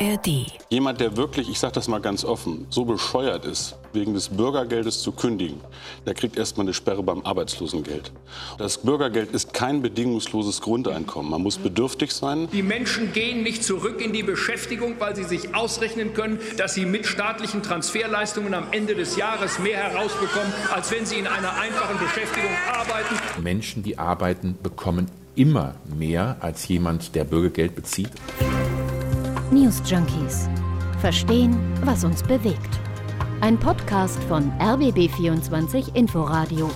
[0.00, 0.46] ARD.
[0.70, 5.02] Jemand, der wirklich, ich sage das mal ganz offen, so bescheuert ist, wegen des Bürgergeldes
[5.02, 5.60] zu kündigen,
[6.06, 8.12] der kriegt erstmal eine Sperre beim Arbeitslosengeld.
[8.58, 11.30] Das Bürgergeld ist kein bedingungsloses Grundeinkommen.
[11.30, 12.48] Man muss bedürftig sein.
[12.52, 16.84] Die Menschen gehen nicht zurück in die Beschäftigung, weil sie sich ausrechnen können, dass sie
[16.84, 21.98] mit staatlichen Transferleistungen am Ende des Jahres mehr herausbekommen, als wenn sie in einer einfachen
[21.98, 23.42] Beschäftigung arbeiten.
[23.42, 28.10] Menschen, die arbeiten, bekommen immer mehr als jemand, der Bürgergeld bezieht.
[29.50, 30.46] News Junkies.
[31.00, 32.78] Verstehen, was uns bewegt.
[33.40, 36.70] Ein Podcast von RBB24 Inforadio.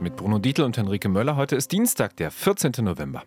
[0.00, 1.36] Mit Bruno Dietl und Henrike Möller.
[1.36, 2.72] Heute ist Dienstag, der 14.
[2.80, 3.22] November.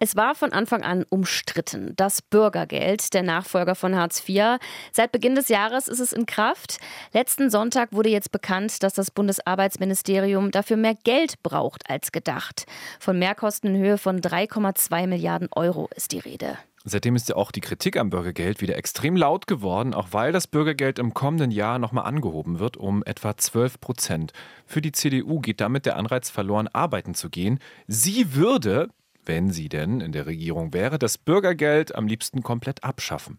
[0.00, 1.92] Es war von Anfang an umstritten.
[1.94, 4.58] Das Bürgergeld, der Nachfolger von Hartz IV.
[4.90, 6.78] Seit Beginn des Jahres ist es in Kraft.
[7.12, 12.66] Letzten Sonntag wurde jetzt bekannt, dass das Bundesarbeitsministerium dafür mehr Geld braucht als gedacht.
[12.98, 16.58] Von Mehrkosten in Höhe von 3,2 Milliarden Euro ist die Rede.
[16.86, 20.46] Seitdem ist ja auch die Kritik am Bürgergeld wieder extrem laut geworden, auch weil das
[20.46, 24.32] Bürgergeld im kommenden Jahr nochmal angehoben wird um etwa 12 Prozent.
[24.66, 27.58] Für die CDU geht damit der Anreiz verloren, arbeiten zu gehen.
[27.86, 28.90] Sie würde
[29.26, 33.38] wenn sie denn in der Regierung wäre, das Bürgergeld am liebsten komplett abschaffen.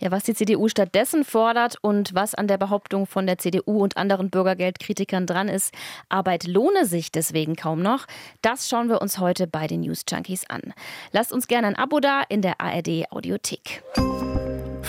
[0.00, 3.96] Ja, was die CDU stattdessen fordert und was an der Behauptung von der CDU und
[3.96, 5.74] anderen Bürgergeldkritikern dran ist,
[6.08, 8.06] Arbeit lohne sich deswegen kaum noch,
[8.42, 10.74] das schauen wir uns heute bei den News Junkies an.
[11.12, 13.82] Lasst uns gerne ein Abo da in der ARD Audiothek.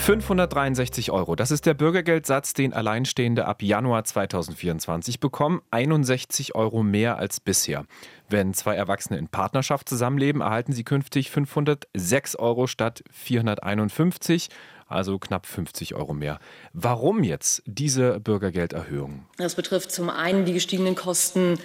[0.08, 1.36] 563 Euro.
[1.36, 5.60] Das ist der Bürgergeldsatz, den Alleinstehende ab Januar 2024 bekommen.
[5.70, 7.84] 61 Euro mehr als bisher.
[8.30, 14.48] Wenn zwei Erwachsene in Partnerschaft zusammenleben, erhalten sie künftig 506 Euro statt 451
[14.90, 16.38] also knapp 50 Euro mehr.
[16.72, 19.26] Warum jetzt diese Bürgergelderhöhung?
[19.36, 21.58] Das betrifft zum einen die gestiegenen Kosten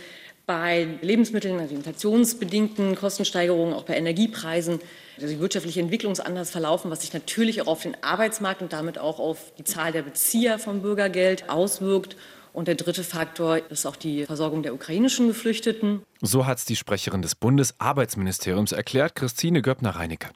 [0.46, 4.80] bei Lebensmitteln, also inflationsbedingten Kostensteigerungen, auch bei Energiepreisen,
[5.16, 8.98] also die wirtschaftliche Entwicklung anders verlaufen, was sich natürlich auch auf den Arbeitsmarkt und damit
[8.98, 12.18] auch auf die Zahl der Bezieher von Bürgergeld auswirkt.
[12.54, 16.04] Und der dritte Faktor ist auch die Versorgung der ukrainischen Geflüchteten.
[16.22, 20.30] So hat es die Sprecherin des Bundesarbeitsministeriums erklärt, Christine Göppner-Reinecke.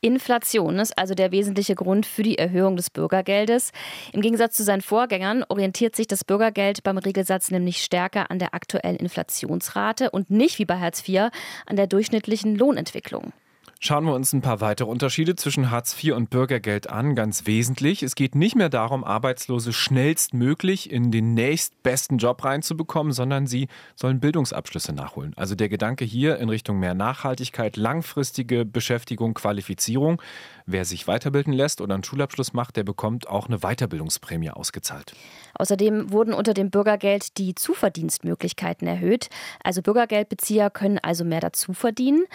[0.00, 3.72] Inflation ist also der wesentliche Grund für die Erhöhung des Bürgergeldes.
[4.12, 8.54] Im Gegensatz zu seinen Vorgängern orientiert sich das Bürgergeld beim Regelsatz nämlich stärker an der
[8.54, 11.30] aktuellen Inflationsrate und nicht wie bei Hartz IV
[11.66, 13.32] an der durchschnittlichen Lohnentwicklung.
[13.80, 17.14] Schauen wir uns ein paar weitere Unterschiede zwischen Hartz IV und Bürgergeld an.
[17.14, 23.46] Ganz wesentlich, es geht nicht mehr darum, Arbeitslose schnellstmöglich in den nächstbesten Job reinzubekommen, sondern
[23.46, 25.32] sie sollen Bildungsabschlüsse nachholen.
[25.36, 30.20] Also der Gedanke hier in Richtung mehr Nachhaltigkeit, langfristige Beschäftigung, Qualifizierung.
[30.70, 35.14] Wer sich weiterbilden lässt oder einen Schulabschluss macht, der bekommt auch eine Weiterbildungsprämie ausgezahlt.
[35.54, 39.30] Außerdem wurden unter dem Bürgergeld die Zuverdienstmöglichkeiten erhöht.
[39.64, 42.26] Also Bürgergeldbezieher können also mehr dazu verdienen.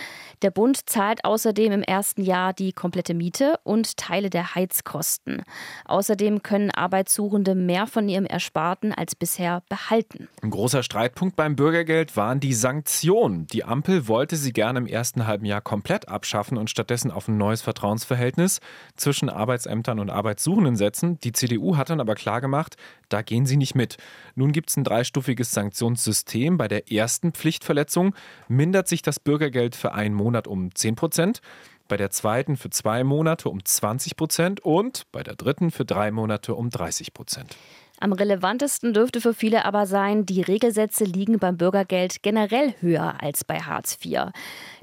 [0.42, 5.44] Der Bund zahlt außerdem im ersten Jahr die komplette Miete und Teile der Heizkosten.
[5.86, 10.28] Außerdem können Arbeitssuchende mehr von ihrem Ersparten als bisher behalten.
[10.42, 13.46] Ein großer Streitpunkt beim Bürgergeld waren die Sanktionen.
[13.46, 17.38] Die Ampel wollte sie gerne im ersten halben Jahr komplett abschaffen und stattdessen auf ein
[17.38, 18.62] neues Vertrauensverhältnis Verhältnis
[18.96, 21.20] zwischen Arbeitsämtern und Arbeitssuchenden setzen.
[21.20, 22.78] Die CDU hat dann aber klargemacht,
[23.10, 23.98] da gehen sie nicht mit.
[24.36, 26.58] Nun gibt es ein dreistufiges Sanktionssystem.
[26.58, 28.16] Bei der ersten Pflichtverletzung
[28.48, 31.42] mindert sich das Bürgergeld für einen Monat um 10 Prozent
[31.90, 36.12] bei der zweiten für zwei Monate um 20 Prozent und bei der dritten für drei
[36.12, 37.58] Monate um 30 Prozent.
[38.04, 43.46] Am relevantesten dürfte für viele aber sein, die Regelsätze liegen beim Bürgergeld generell höher als
[43.46, 44.34] bei Hartz IV.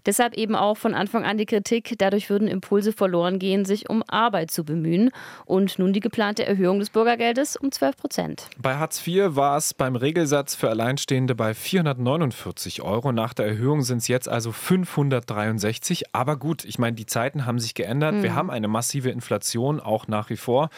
[0.06, 4.03] Deshalb eben auch von Anfang an die Kritik, dadurch würden Impulse verloren gehen, sich um
[4.09, 5.10] Arbeit zu bemühen.
[5.44, 8.48] Und nun die geplante Erhöhung des Bürgergeldes um 12 Prozent.
[8.56, 13.12] Bei Hartz IV war es beim Regelsatz für Alleinstehende bei 449 Euro.
[13.12, 16.14] Nach der Erhöhung sind es jetzt also 563.
[16.14, 18.14] Aber gut, ich meine, die Zeiten haben sich geändert.
[18.14, 18.22] Mhm.
[18.22, 20.70] Wir haben eine massive Inflation auch nach wie vor.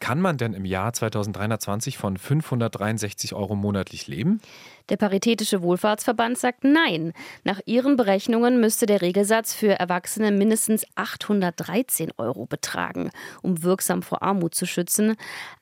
[0.00, 4.40] Kann man denn im Jahr 2320 von 563 Euro monatlich leben?
[4.88, 7.12] Der Paritätische Wohlfahrtsverband sagt nein.
[7.44, 13.10] Nach ihren Berechnungen müsste der Regelsatz für Erwachsene mindestens 813 Euro betragen,
[13.42, 15.16] um wirksam vor Armut zu schützen.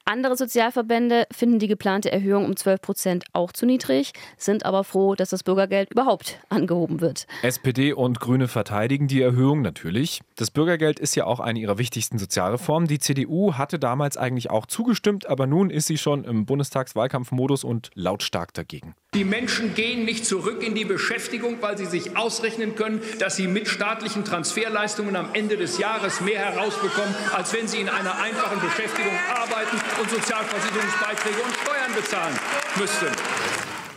[0.05, 5.17] Andere Sozialverbände finden die geplante Erhöhung um 12 Prozent auch zu niedrig, sind aber froh,
[5.17, 7.27] dass das Bürgergeld überhaupt angehoben wird.
[7.43, 10.21] SPD und Grüne verteidigen die Erhöhung natürlich.
[10.37, 12.87] Das Bürgergeld ist ja auch eine ihrer wichtigsten Sozialreformen.
[12.87, 17.91] Die CDU hatte damals eigentlich auch zugestimmt, aber nun ist sie schon im Bundestagswahlkampfmodus und
[17.95, 18.95] lautstark dagegen.
[19.17, 23.49] Die Menschen gehen nicht zurück in die Beschäftigung, weil sie sich ausrechnen können, dass sie
[23.49, 28.61] mit staatlichen Transferleistungen am Ende des Jahres mehr herausbekommen, als wenn sie in einer einfachen
[28.61, 32.39] Beschäftigung arbeiten und Sozialversicherungsbeiträge und Steuern bezahlen
[32.79, 33.07] müssten.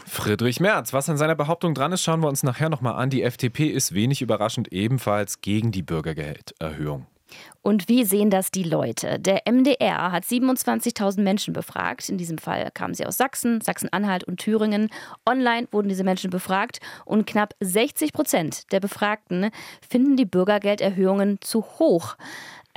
[0.08, 3.10] Friedrich Merz, was an seiner Behauptung dran ist, schauen wir uns nachher nochmal an.
[3.10, 7.08] Die FDP ist wenig überraschend ebenfalls gegen die Bürgergelderhöhung.
[7.62, 9.20] Und wie sehen das die Leute?
[9.20, 12.10] Der MDR hat 27.000 Menschen befragt.
[12.10, 14.90] In diesem Fall kamen sie aus Sachsen, Sachsen-Anhalt und Thüringen.
[15.28, 19.50] Online wurden diese Menschen befragt und knapp 60 Prozent der Befragten
[19.88, 22.16] finden die Bürgergelderhöhungen zu hoch.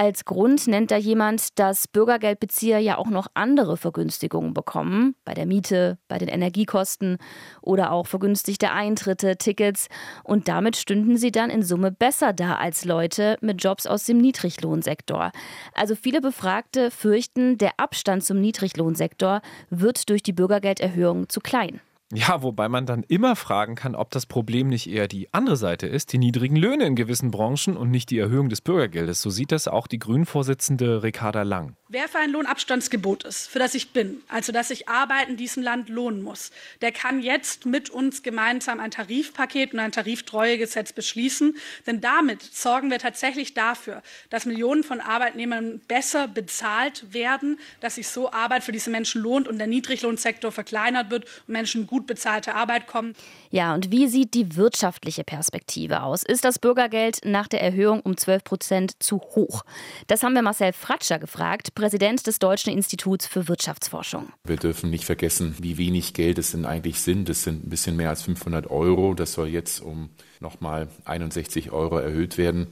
[0.03, 5.47] Als Grund nennt da jemand, dass Bürgergeldbezieher ja auch noch andere Vergünstigungen bekommen, bei der
[5.47, 7.19] Miete, bei den Energiekosten
[7.61, 9.87] oder auch vergünstigte Eintritte, Tickets.
[10.25, 14.19] Und damit stünden sie dann in Summe besser da als Leute mit Jobs aus dem
[14.19, 15.31] Niedriglohnsektor.
[15.73, 19.41] Also viele Befragte fürchten, der Abstand zum Niedriglohnsektor
[19.71, 21.81] wird durch die Bürgergelderhöhung zu klein.
[22.15, 25.87] Ja, wobei man dann immer fragen kann, ob das Problem nicht eher die andere Seite
[25.87, 29.23] ist, die niedrigen Löhne in gewissen Branchen und nicht die Erhöhung des Bürgergeldes.
[29.23, 31.75] So sieht das auch die Grünen-Vorsitzende Ricarda Lang.
[31.89, 35.63] Wer für ein Lohnabstandsgebot ist, für das ich bin, also dass sich Arbeit in diesem
[35.63, 36.51] Land lohnen muss,
[36.83, 41.55] der kann jetzt mit uns gemeinsam ein Tarifpaket und ein Tariftreuegesetz beschließen.
[41.87, 48.09] Denn damit sorgen wir tatsächlich dafür, dass Millionen von Arbeitnehmern besser bezahlt werden, dass sich
[48.09, 52.55] so Arbeit für diese Menschen lohnt und der Niedriglohnsektor verkleinert wird und Menschen gut bezahlte
[52.55, 53.15] Arbeit kommen.
[53.51, 56.23] Ja, und wie sieht die wirtschaftliche Perspektive aus?
[56.23, 59.65] Ist das Bürgergeld nach der Erhöhung um 12 Prozent zu hoch?
[60.07, 64.33] Das haben wir Marcel Fratscher gefragt, Präsident des Deutschen Instituts für Wirtschaftsforschung.
[64.45, 67.29] Wir dürfen nicht vergessen, wie wenig Geld es denn eigentlich sind.
[67.29, 69.15] Es sind ein bisschen mehr als 500 Euro.
[69.15, 70.11] Das soll jetzt um
[70.41, 72.69] nochmal 61 Euro erhöht werden.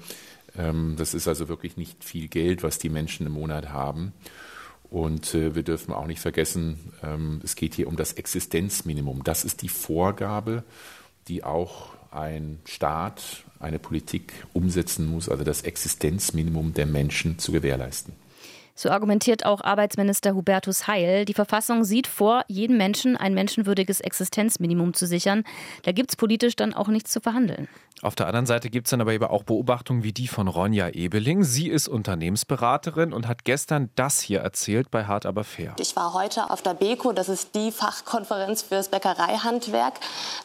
[0.57, 4.13] Ähm, das ist also wirklich nicht viel Geld, was die Menschen im Monat haben.
[4.91, 9.23] Und äh, wir dürfen auch nicht vergessen, ähm, es geht hier um das Existenzminimum.
[9.23, 10.65] Das ist die Vorgabe,
[11.29, 18.15] die auch ein Staat, eine Politik umsetzen muss, also das Existenzminimum der Menschen zu gewährleisten.
[18.75, 21.25] So argumentiert auch Arbeitsminister Hubertus Heil.
[21.25, 25.45] Die Verfassung sieht vor, jedem Menschen ein menschenwürdiges Existenzminimum zu sichern.
[25.83, 27.69] Da gibt es politisch dann auch nichts zu verhandeln.
[28.03, 30.89] Auf der anderen Seite gibt es dann aber eben auch Beobachtungen wie die von Ronja
[30.89, 31.45] Ebeling.
[31.45, 35.75] Sie ist Unternehmensberaterin und hat gestern das hier erzählt bei Hart aber fair.
[35.79, 39.95] Ich war heute auf der BECO, das ist die Fachkonferenz fürs Bäckereihandwerk.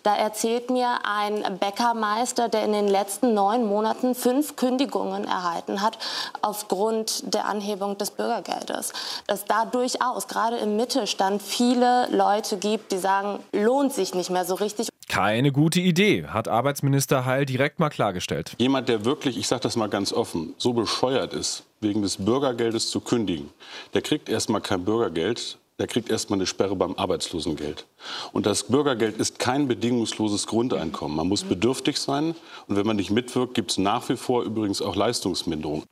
[0.04, 5.98] Da erzählt mir ein Bäckermeister, der in den letzten neun Monaten fünf Kündigungen erhalten hat
[6.42, 8.94] aufgrund der Anhebung des Bürgergeldes.
[9.28, 14.46] Dass da durchaus gerade im Mittelstand viele Leute gibt, die sagen, lohnt sich nicht mehr
[14.46, 14.90] so richtig.
[15.08, 18.54] Keine gute Idee, hat Arbeitsminister Heil direkt mal klargestellt.
[18.58, 22.90] Jemand, der wirklich, ich sage das mal ganz offen, so bescheuert ist, wegen des Bürgergeldes
[22.90, 23.50] zu kündigen,
[23.94, 27.86] der kriegt erstmal kein Bürgergeld, der kriegt erstmal eine Sperre beim Arbeitslosengeld.
[28.32, 31.18] Und das Bürgergeld ist kein bedingungsloses Grundeinkommen.
[31.18, 32.36] Man muss bedürftig sein
[32.68, 35.84] und wenn man nicht mitwirkt, gibt es nach wie vor übrigens auch Leistungsminderung.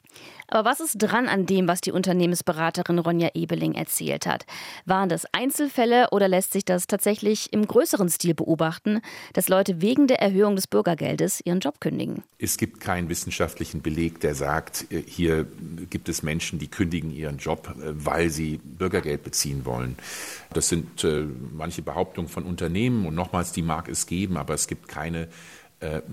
[0.54, 4.46] Aber was ist dran an dem, was die Unternehmensberaterin Ronja Ebeling erzählt hat?
[4.86, 9.02] Waren das Einzelfälle oder lässt sich das tatsächlich im größeren Stil beobachten,
[9.34, 12.22] dass Leute wegen der Erhöhung des Bürgergeldes ihren Job kündigen?
[12.38, 15.48] Es gibt keinen wissenschaftlichen Beleg, der sagt, äh, hier
[15.90, 19.96] gibt es Menschen, die kündigen ihren Job, äh, weil sie Bürgergeld beziehen wollen.
[20.54, 24.68] Das sind äh, manche Behauptungen von Unternehmen und nochmals, die mag es geben, aber es
[24.68, 25.30] gibt keine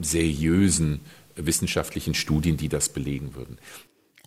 [0.01, 0.99] seriösen
[1.37, 3.57] wissenschaftlichen Studien, die das belegen würden.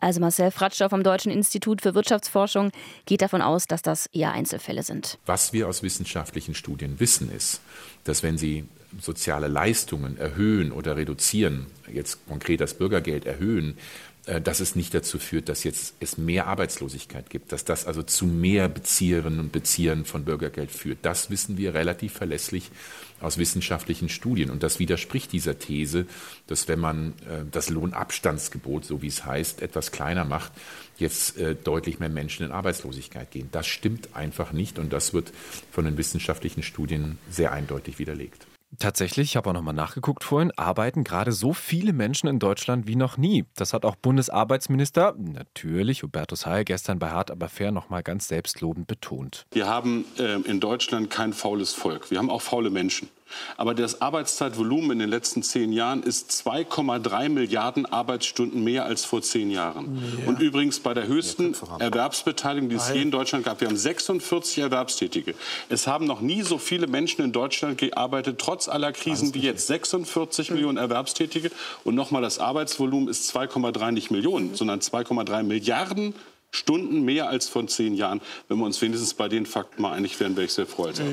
[0.03, 2.71] Also Marcel Fratscher vom Deutschen Institut für Wirtschaftsforschung
[3.05, 5.17] geht davon aus, dass das eher Einzelfälle sind.
[5.25, 7.61] Was wir aus wissenschaftlichen Studien wissen, ist,
[8.03, 8.65] dass wenn Sie
[9.00, 13.77] soziale Leistungen erhöhen oder reduzieren, jetzt konkret das Bürgergeld erhöhen,
[14.25, 18.25] dass es nicht dazu führt, dass jetzt es mehr Arbeitslosigkeit gibt, dass das also zu
[18.25, 21.00] mehr Bezieherinnen und Beziehern von Bürgergeld führt.
[21.01, 22.72] Das wissen wir relativ verlässlich
[23.20, 24.50] aus wissenschaftlichen Studien.
[24.50, 26.06] Und das widerspricht dieser These,
[26.48, 30.51] dass wenn man äh, das Lohnabstandsgebot, so wie es heißt, etwas kleiner macht,
[30.98, 33.50] jetzt äh, deutlich mehr Menschen in Arbeitslosigkeit gehen.
[33.51, 35.32] Das stimmt einfach nicht und das wird
[35.72, 38.48] von den wissenschaftlichen Studien sehr eindeutig widerlegt.
[38.80, 42.96] Tatsächlich, ich habe auch nochmal nachgeguckt vorhin, arbeiten gerade so viele Menschen in Deutschland wie
[42.96, 43.46] noch nie.
[43.56, 48.88] Das hat auch Bundesarbeitsminister, natürlich Hubertus Heil, gestern bei Hart aber fair nochmal ganz selbstlobend
[48.88, 49.46] betont.
[49.51, 52.12] Wir haben äh, in Deutschland kein faules Volk.
[52.12, 53.10] Wir haben auch faule Menschen.
[53.58, 59.22] Aber das Arbeitszeitvolumen in den letzten zehn Jahren ist 2,3 Milliarden Arbeitsstunden mehr als vor
[59.22, 60.02] zehn Jahren.
[60.20, 60.28] Ja.
[60.28, 63.62] Und übrigens bei der höchsten Erwerbsbeteiligung, die es je in Deutschland gab.
[63.62, 65.36] Wir haben 46 Erwerbstätige.
[65.70, 69.68] Es haben noch nie so viele Menschen in Deutschland gearbeitet, trotz aller Krisen wie jetzt.
[69.68, 70.56] 46 mhm.
[70.56, 71.52] Millionen Erwerbstätige.
[71.84, 76.13] Und nochmal, das Arbeitsvolumen ist 2,3 nicht Millionen, sondern 2,3 Milliarden
[76.52, 78.22] Stunden mehr als vor zehn Jahren.
[78.48, 80.86] Wenn wir uns wenigstens bei den Fakten mal einig wären, wäre ich sehr froh.
[80.86, 81.04] Also.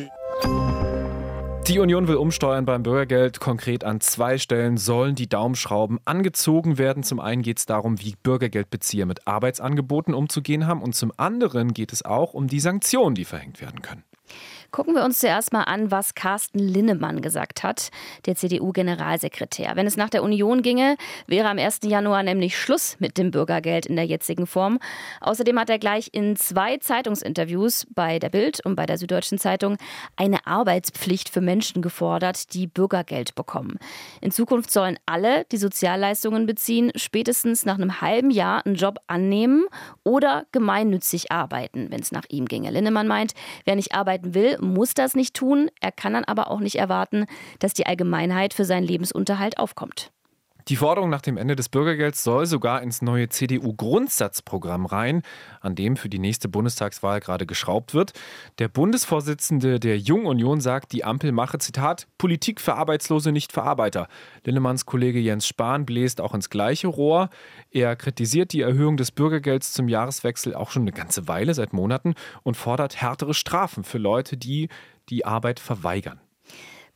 [1.71, 3.39] Die Union will umsteuern beim Bürgergeld.
[3.39, 7.05] Konkret an zwei Stellen sollen die Daumenschrauben angezogen werden.
[7.05, 10.83] Zum einen geht es darum, wie Bürgergeldbezieher mit Arbeitsangeboten umzugehen haben.
[10.83, 14.03] Und zum anderen geht es auch um die Sanktionen, die verhängt werden können.
[14.71, 17.91] Gucken wir uns zuerst mal an, was Carsten Linnemann gesagt hat,
[18.27, 19.73] der CDU-Generalsekretär.
[19.75, 20.97] Wenn es nach der Union ginge,
[21.27, 21.81] wäre am 1.
[21.85, 24.79] Januar nämlich Schluss mit dem Bürgergeld in der jetzigen Form.
[25.21, 29.77] Außerdem hat er gleich in zwei Zeitungsinterviews bei der Bild und bei der Süddeutschen Zeitung
[30.15, 33.77] eine Arbeitspflicht für Menschen gefordert, die Bürgergeld bekommen.
[34.21, 39.65] In Zukunft sollen alle, die Sozialleistungen beziehen, spätestens nach einem halben Jahr einen Job annehmen
[40.05, 42.71] oder gemeinnützig arbeiten, wenn es nach ihm ginge.
[42.71, 43.33] Linnemann meint,
[43.65, 45.71] wer nicht arbeiten will, muss das nicht tun.
[45.81, 47.27] Er kann dann aber auch nicht erwarten,
[47.59, 50.13] dass die Allgemeinheit für seinen Lebensunterhalt aufkommt.
[50.71, 55.23] Die Forderung nach dem Ende des Bürgergelds soll sogar ins neue CDU-Grundsatzprogramm rein,
[55.61, 58.13] an dem für die nächste Bundestagswahl gerade geschraubt wird.
[58.61, 63.65] Der Bundesvorsitzende der Jungen Union sagt, die Ampel mache, Zitat, Politik für Arbeitslose, nicht für
[63.65, 64.07] Arbeiter.
[64.45, 67.31] Linnemanns Kollege Jens Spahn bläst auch ins gleiche Rohr.
[67.73, 72.15] Er kritisiert die Erhöhung des Bürgergelds zum Jahreswechsel auch schon eine ganze Weile, seit Monaten,
[72.45, 74.69] und fordert härtere Strafen für Leute, die
[75.09, 76.21] die Arbeit verweigern.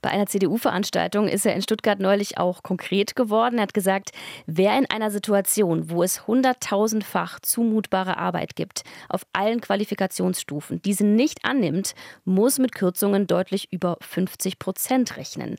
[0.05, 3.57] Bei einer CDU-Veranstaltung ist er in Stuttgart neulich auch konkret geworden.
[3.57, 4.11] Er hat gesagt,
[4.45, 11.47] wer in einer Situation, wo es hunderttausendfach zumutbare Arbeit gibt, auf allen Qualifikationsstufen diese nicht
[11.47, 11.95] annimmt,
[12.27, 15.57] muss mit Kürzungen deutlich über 50 Prozent rechnen.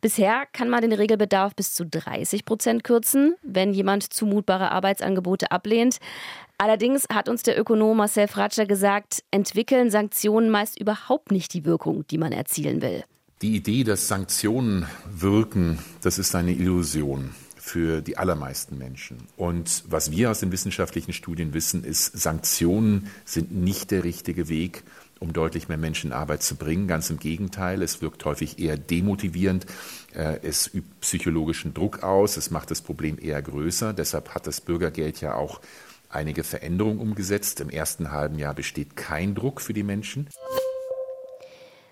[0.00, 5.98] Bisher kann man den Regelbedarf bis zu 30 Prozent kürzen, wenn jemand zumutbare Arbeitsangebote ablehnt.
[6.58, 12.04] Allerdings hat uns der Ökonom Marcel Fratscher gesagt, entwickeln Sanktionen meist überhaupt nicht die Wirkung,
[12.08, 13.04] die man erzielen will.
[13.44, 19.18] Die Idee, dass Sanktionen wirken, das ist eine Illusion für die allermeisten Menschen.
[19.36, 24.82] Und was wir aus den wissenschaftlichen Studien wissen, ist, Sanktionen sind nicht der richtige Weg,
[25.20, 26.88] um deutlich mehr Menschen in Arbeit zu bringen.
[26.88, 29.66] Ganz im Gegenteil, es wirkt häufig eher demotivierend,
[30.14, 33.92] äh, es übt psychologischen Druck aus, es macht das Problem eher größer.
[33.92, 35.60] Deshalb hat das Bürgergeld ja auch
[36.08, 37.60] einige Veränderungen umgesetzt.
[37.60, 40.30] Im ersten halben Jahr besteht kein Druck für die Menschen.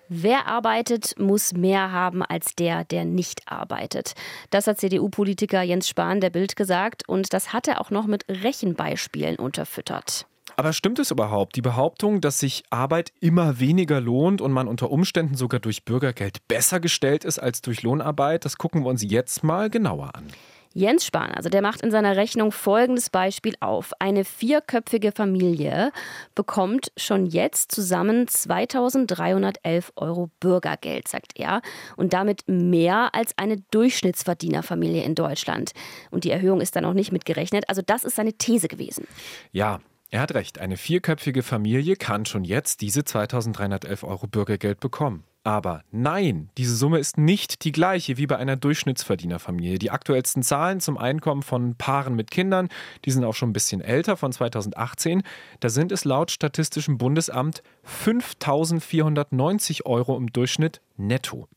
[0.09, 4.13] Wer arbeitet, muss mehr haben als der, der nicht arbeitet.
[4.49, 8.25] Das hat CDU-Politiker Jens Spahn der Bild gesagt und das hat er auch noch mit
[8.29, 10.25] Rechenbeispielen unterfüttert.
[10.55, 11.55] Aber stimmt es überhaupt?
[11.55, 16.47] Die Behauptung, dass sich Arbeit immer weniger lohnt und man unter Umständen sogar durch Bürgergeld
[16.47, 20.27] besser gestellt ist als durch Lohnarbeit, das gucken wir uns jetzt mal genauer an.
[20.73, 23.91] Jens Spahn, also der macht in seiner Rechnung folgendes Beispiel auf.
[23.99, 25.91] Eine vierköpfige Familie
[26.33, 31.61] bekommt schon jetzt zusammen 2311 Euro Bürgergeld, sagt er.
[31.95, 35.73] Und damit mehr als eine Durchschnittsverdienerfamilie in Deutschland.
[36.09, 37.69] Und die Erhöhung ist dann auch nicht mitgerechnet.
[37.69, 39.07] Also das ist seine These gewesen.
[39.51, 40.59] Ja, er hat recht.
[40.59, 45.23] Eine vierköpfige Familie kann schon jetzt diese 2311 Euro Bürgergeld bekommen.
[45.45, 49.77] Aber nein, diese Summe ist nicht die gleiche wie bei einer Durchschnittsverdienerfamilie.
[49.77, 52.69] Die aktuellsten Zahlen zum Einkommen von Paaren mit Kindern,
[53.03, 55.21] die sind auch schon ein bisschen älter, von 2018.
[55.59, 61.49] Da sind es laut Statistischem Bundesamt 5.490 Euro im Durchschnitt netto.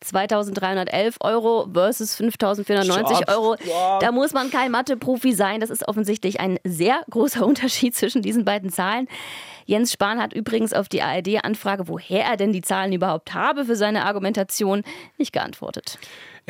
[0.00, 3.56] 2311 Euro versus 5490 Euro.
[4.00, 5.60] Da muss man kein Mathe-Profi sein.
[5.60, 9.08] Das ist offensichtlich ein sehr großer Unterschied zwischen diesen beiden Zahlen.
[9.66, 13.76] Jens Spahn hat übrigens auf die ARD-Anfrage, woher er denn die Zahlen überhaupt habe für
[13.76, 14.82] seine Argumentation,
[15.18, 15.98] nicht geantwortet.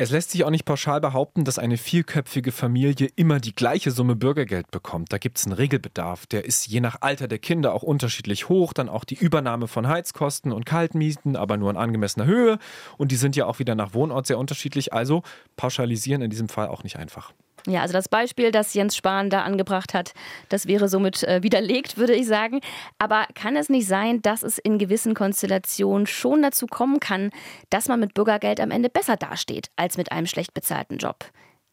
[0.01, 4.15] Es lässt sich auch nicht pauschal behaupten, dass eine vierköpfige Familie immer die gleiche Summe
[4.15, 5.11] Bürgergeld bekommt.
[5.11, 6.25] Da gibt es einen Regelbedarf.
[6.25, 8.71] Der ist je nach Alter der Kinder auch unterschiedlich hoch.
[8.71, 12.59] Dann auch die Übernahme von Heizkosten und Kaltmieten, aber nur in angemessener Höhe.
[12.97, 14.93] Und die sind ja auch wieder nach Wohnort sehr unterschiedlich.
[14.93, 15.21] Also
[15.57, 17.33] pauschalisieren in diesem Fall auch nicht einfach.
[17.67, 20.13] Ja, also das Beispiel, das Jens Spahn da angebracht hat,
[20.49, 22.61] das wäre somit äh, widerlegt, würde ich sagen.
[22.97, 27.31] Aber kann es nicht sein, dass es in gewissen Konstellationen schon dazu kommen kann,
[27.69, 31.25] dass man mit Bürgergeld am Ende besser dasteht als mit einem schlecht bezahlten Job?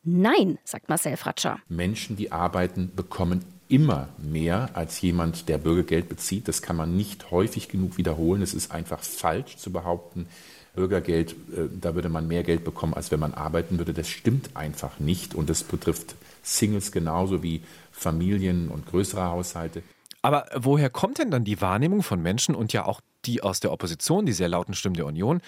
[0.02, 1.58] Nein, sagt Marcel Fratscher.
[1.68, 6.46] Menschen, die arbeiten, bekommen immer mehr als jemand, der Bürgergeld bezieht.
[6.48, 8.42] Das kann man nicht häufig genug wiederholen.
[8.42, 10.28] Es ist einfach falsch zu behaupten,
[10.76, 13.92] Bürgergeld, äh, da würde man mehr Geld bekommen, als wenn man arbeiten würde.
[13.92, 15.34] Das stimmt einfach nicht.
[15.34, 19.82] Und das betrifft Singles genauso wie Familien und größere Haushalte.
[20.22, 23.72] Aber woher kommt denn dann die Wahrnehmung von Menschen und ja auch die aus der
[23.72, 25.40] Opposition, die sehr lauten Stimmen der Union,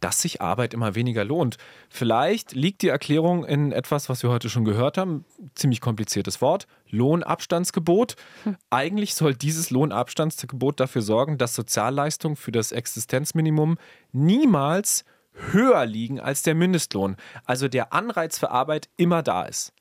[0.00, 1.56] dass sich Arbeit immer weniger lohnt.
[1.88, 5.24] Vielleicht liegt die Erklärung in etwas, was wir heute schon gehört haben,
[5.54, 8.16] ziemlich kompliziertes Wort, Lohnabstandsgebot.
[8.44, 8.56] Hm.
[8.70, 13.78] Eigentlich soll dieses Lohnabstandsgebot dafür sorgen, dass Sozialleistungen für das Existenzminimum
[14.12, 15.04] niemals
[15.52, 17.16] höher liegen als der Mindestlohn.
[17.44, 19.72] Also der Anreiz für Arbeit immer da ist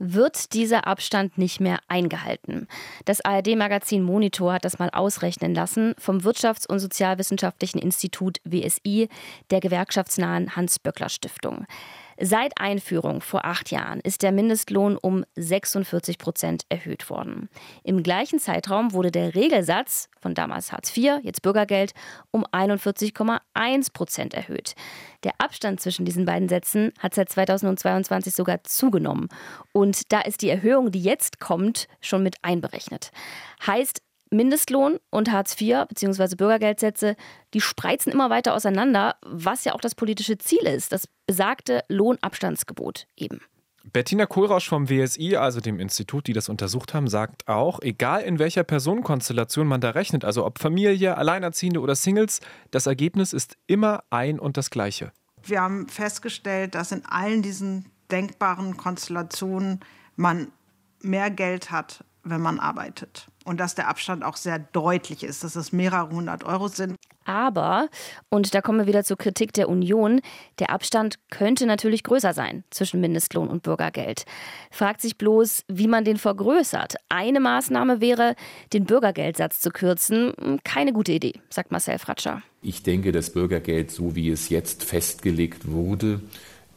[0.00, 2.66] wird dieser Abstand nicht mehr eingehalten.
[3.04, 9.08] Das ARD-Magazin Monitor hat das mal ausrechnen lassen vom Wirtschafts- und Sozialwissenschaftlichen Institut WSI
[9.50, 11.66] der gewerkschaftsnahen Hans-Böckler-Stiftung.
[12.22, 17.48] Seit Einführung vor acht Jahren ist der Mindestlohn um 46 Prozent erhöht worden.
[17.82, 21.94] Im gleichen Zeitraum wurde der Regelsatz von damals Hartz IV, jetzt Bürgergeld,
[22.30, 24.74] um 41,1 Prozent erhöht.
[25.24, 29.28] Der Abstand zwischen diesen beiden Sätzen hat seit 2022 sogar zugenommen.
[29.72, 33.12] Und da ist die Erhöhung, die jetzt kommt, schon mit einberechnet.
[33.66, 36.36] Heißt, Mindestlohn und Hartz IV bzw.
[36.36, 37.16] Bürgergeldsätze,
[37.52, 43.06] die spreizen immer weiter auseinander, was ja auch das politische Ziel ist, das besagte Lohnabstandsgebot
[43.16, 43.40] eben.
[43.92, 48.38] Bettina Kohlrausch vom WSI, also dem Institut, die das untersucht haben, sagt auch, egal in
[48.38, 54.04] welcher Personenkonstellation man da rechnet, also ob Familie, Alleinerziehende oder Singles, das Ergebnis ist immer
[54.10, 55.12] ein und das gleiche.
[55.42, 59.80] Wir haben festgestellt, dass in allen diesen denkbaren Konstellationen
[60.14, 60.52] man
[61.00, 65.56] mehr Geld hat, wenn man arbeitet und dass der Abstand auch sehr deutlich ist, dass
[65.56, 66.96] es mehrere hundert Euro sind.
[67.24, 67.88] Aber,
[68.28, 70.20] und da kommen wir wieder zur Kritik der Union,
[70.58, 74.24] der Abstand könnte natürlich größer sein zwischen Mindestlohn und Bürgergeld.
[74.70, 76.96] Fragt sich bloß, wie man den vergrößert.
[77.08, 78.34] Eine Maßnahme wäre,
[78.72, 80.60] den Bürgergeldsatz zu kürzen.
[80.64, 82.42] Keine gute Idee, sagt Marcel Fratscher.
[82.62, 86.20] Ich denke, das Bürgergeld, so wie es jetzt festgelegt wurde,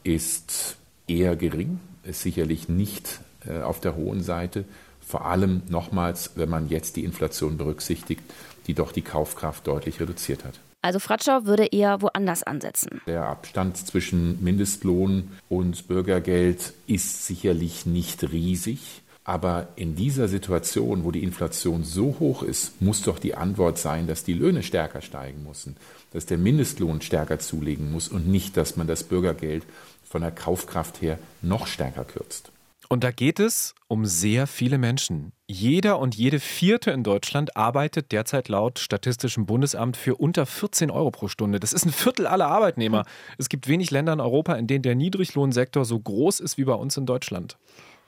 [0.04, 0.76] ist
[1.08, 4.64] eher gering, ist sicherlich nicht äh, auf der hohen Seite.
[5.06, 8.22] Vor allem nochmals, wenn man jetzt die Inflation berücksichtigt,
[8.66, 10.58] die doch die Kaufkraft deutlich reduziert hat.
[10.82, 13.00] Also Fratscher würde eher woanders ansetzen.
[13.06, 19.02] Der Abstand zwischen Mindestlohn und Bürgergeld ist sicherlich nicht riesig.
[19.26, 24.06] Aber in dieser Situation, wo die Inflation so hoch ist, muss doch die Antwort sein,
[24.06, 25.76] dass die Löhne stärker steigen müssen,
[26.12, 29.64] dass der Mindestlohn stärker zulegen muss und nicht, dass man das Bürgergeld
[30.04, 32.52] von der Kaufkraft her noch stärker kürzt.
[32.90, 35.30] Und da geht es um sehr viele Menschen.
[35.46, 41.12] Jeder und jede vierte in Deutschland arbeitet derzeit laut Statistischem Bundesamt für unter 14 Euro
[41.12, 41.60] pro Stunde.
[41.60, 43.02] Das ist ein Viertel aller Arbeitnehmer.
[43.02, 43.06] Hm.
[43.38, 46.74] Es gibt wenig Länder in Europa, in denen der Niedriglohnsektor so groß ist wie bei
[46.74, 47.56] uns in Deutschland.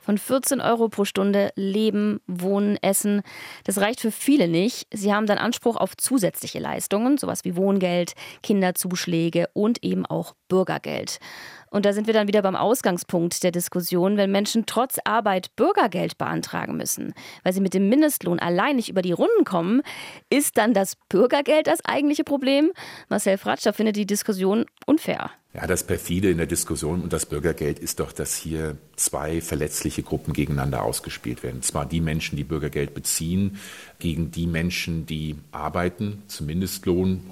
[0.00, 3.22] Von 14 Euro pro Stunde leben, wohnen, essen.
[3.62, 4.88] Das reicht für viele nicht.
[4.92, 11.20] Sie haben dann Anspruch auf zusätzliche Leistungen, sowas wie Wohngeld, Kinderzuschläge und eben auch Bürgergeld.
[11.70, 16.18] Und da sind wir dann wieder beim Ausgangspunkt der Diskussion, wenn Menschen trotz Arbeit Bürgergeld
[16.18, 19.82] beantragen müssen, weil sie mit dem Mindestlohn allein nicht über die Runden kommen,
[20.30, 22.72] ist dann das Bürgergeld das eigentliche Problem?
[23.08, 25.30] Marcel Fratscher findet die Diskussion unfair.
[25.56, 30.02] Ja, das perfide in der Diskussion und das Bürgergeld ist doch, dass hier zwei verletzliche
[30.02, 31.62] Gruppen gegeneinander ausgespielt werden.
[31.62, 33.58] Zwar die Menschen, die Bürgergeld beziehen,
[33.98, 37.22] gegen die Menschen, die arbeiten, zum Mindestlohn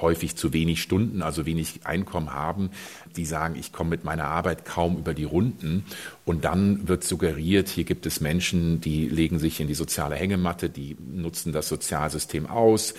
[0.00, 2.70] häufig zu wenig Stunden, also wenig Einkommen haben,
[3.16, 5.84] die sagen, ich komme mit meiner Arbeit kaum über die Runden.
[6.24, 10.70] Und dann wird suggeriert, hier gibt es Menschen, die legen sich in die soziale Hängematte,
[10.70, 12.94] die nutzen das Sozialsystem aus.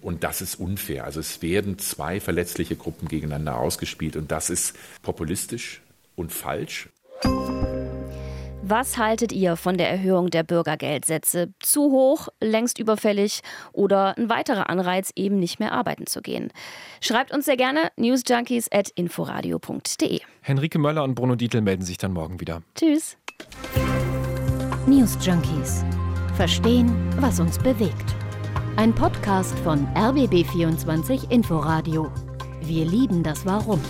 [0.00, 1.04] Und das ist unfair.
[1.04, 5.80] Also es werden zwei verletzliche Gruppen gegeneinander ausgespielt und das ist populistisch
[6.14, 6.88] und falsch.
[8.66, 11.52] Was haltet ihr von der Erhöhung der Bürgergeldsätze?
[11.60, 13.42] Zu hoch, längst überfällig
[13.74, 16.50] oder ein weiterer Anreiz, eben nicht mehr arbeiten zu gehen?
[17.02, 20.20] Schreibt uns sehr gerne newsjunkies at inforadio.de.
[20.40, 22.62] Henrike Möller und Bruno Dietl melden sich dann morgen wieder.
[22.74, 23.18] Tschüss.
[24.86, 25.84] News Junkies.
[26.34, 28.14] Verstehen, was uns bewegt.
[28.76, 32.10] Ein Podcast von RBB24 Inforadio.
[32.62, 33.82] Wir lieben das Warum.